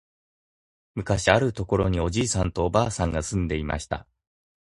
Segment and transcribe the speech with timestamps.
[0.95, 4.07] むかしある所におじいさんとおばあさんが住んでいました